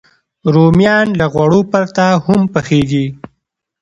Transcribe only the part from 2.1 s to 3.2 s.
هم پخېږي